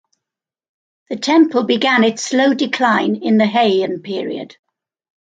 The 1.11 1.15
temple 1.15 1.63
began 1.65 2.03
its 2.03 2.23
slow 2.23 2.55
decline 2.55 3.17
in 3.17 3.37
the 3.37 3.45
Heian 3.45 4.03
period. 4.03 4.57